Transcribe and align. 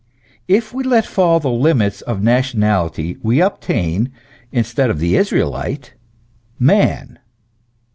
* 0.29 0.47
If 0.57 0.73
we 0.73 0.83
let 0.83 1.05
fall 1.05 1.39
the 1.39 1.51
limits 1.51 2.01
of 2.01 2.23
nationality, 2.23 3.17
we 3.21 3.39
obtain 3.39 4.11
instead 4.51 4.89
of 4.89 4.97
the 4.97 5.15
Israelite 5.15 5.93
man. 6.57 7.19